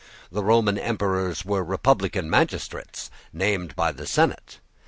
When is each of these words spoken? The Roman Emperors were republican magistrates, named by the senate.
The 0.31 0.43
Roman 0.43 0.79
Emperors 0.79 1.45
were 1.45 1.63
republican 1.63 2.27
magistrates, 2.27 3.11
named 3.31 3.75
by 3.75 3.91
the 3.91 4.07
senate. 4.07 4.57